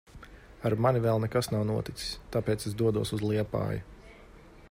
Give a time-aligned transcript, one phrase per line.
[0.69, 2.09] Ar mani vēl nekas nav noticis.
[2.37, 3.85] Tāpēc es dodos uz Liepāju.